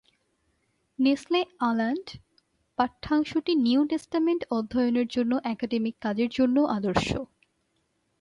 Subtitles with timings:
[0.99, 2.07] Nestle-Aland
[2.77, 7.09] পাঠ্যাংশটি New Testament অধ্যয়নের জন্য একাডেমিক কাজের জন্যও আদর্শ।